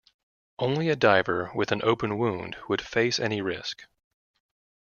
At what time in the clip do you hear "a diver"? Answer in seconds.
0.89-1.51